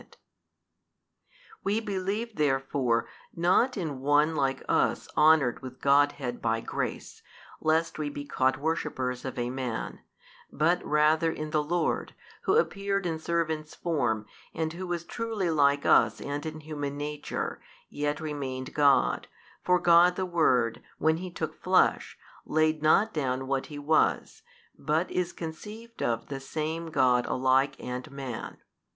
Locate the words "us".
4.67-5.07, 15.85-16.19